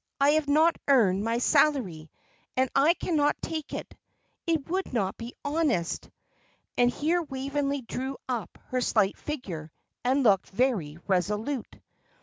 I 0.19 0.31
have 0.31 0.49
not 0.49 0.77
earned 0.87 1.23
my 1.23 1.37
salary, 1.37 2.09
and 2.57 2.71
I 2.73 2.95
cannot 2.95 3.39
take 3.39 3.71
it 3.71 3.95
it 4.47 4.67
would 4.67 4.91
not 4.93 5.15
be 5.15 5.35
honest;" 5.45 6.09
and 6.75 6.89
here 6.89 7.21
Waveney 7.21 7.81
drew 7.83 8.17
up 8.27 8.57
her 8.69 8.81
slight 8.81 9.15
figure, 9.15 9.71
and 10.03 10.23
looked 10.23 10.49
very 10.49 10.97
resolute. 11.05 11.77